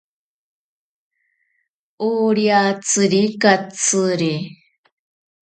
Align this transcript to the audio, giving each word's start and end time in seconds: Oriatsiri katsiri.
Oriatsiri 2.07 3.21
katsiri. 3.45 4.33